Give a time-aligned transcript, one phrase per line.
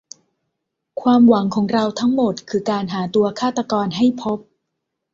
[1.01, 4.39] ความหวังของเราทั้งหมดคือการหาตัวฆาตรกรให้พบ